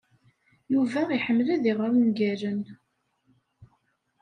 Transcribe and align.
Yuba 0.73 0.99
iḥemmel 1.17 1.47
ad 1.55 1.63
iɣer 1.71 1.91
ungalen. 2.01 2.61